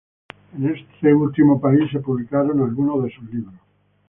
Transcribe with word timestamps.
En 0.57 0.67
este 0.75 1.13
último 1.13 1.61
país 1.61 1.91
se 1.91 1.99
publicaron 1.99 2.59
algunos 2.59 3.03
de 3.03 3.11
sus 3.13 3.31
libros. 3.31 3.53